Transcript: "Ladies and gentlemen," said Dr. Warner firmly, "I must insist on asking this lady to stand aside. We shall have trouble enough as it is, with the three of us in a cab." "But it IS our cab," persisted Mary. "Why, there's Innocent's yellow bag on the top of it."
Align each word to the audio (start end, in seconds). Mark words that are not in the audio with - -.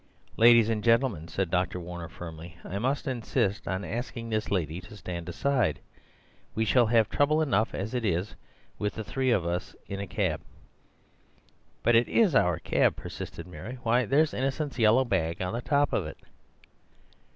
"Ladies 0.35 0.67
and 0.67 0.83
gentlemen," 0.83 1.27
said 1.27 1.51
Dr. 1.51 1.79
Warner 1.79 2.07
firmly, 2.09 2.57
"I 2.65 2.79
must 2.79 3.07
insist 3.07 3.67
on 3.67 3.85
asking 3.85 4.29
this 4.31 4.49
lady 4.49 4.81
to 4.81 4.97
stand 4.97 5.29
aside. 5.29 5.79
We 6.55 6.65
shall 6.65 6.87
have 6.87 7.07
trouble 7.07 7.39
enough 7.39 7.75
as 7.75 7.93
it 7.93 8.03
is, 8.03 8.33
with 8.79 8.95
the 8.95 9.03
three 9.03 9.29
of 9.29 9.45
us 9.45 9.75
in 9.85 9.99
a 9.99 10.07
cab." 10.07 10.41
"But 11.83 11.95
it 11.95 12.07
IS 12.09 12.33
our 12.33 12.57
cab," 12.57 12.95
persisted 12.95 13.45
Mary. 13.45 13.77
"Why, 13.83 14.05
there's 14.05 14.33
Innocent's 14.33 14.79
yellow 14.79 15.05
bag 15.05 15.39
on 15.39 15.53
the 15.53 15.61
top 15.61 15.93
of 15.93 16.07
it." 16.07 16.17